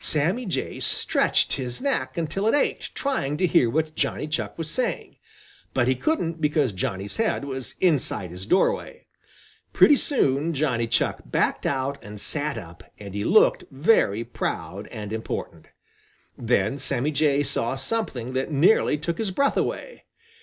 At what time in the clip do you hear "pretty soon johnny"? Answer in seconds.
9.74-10.86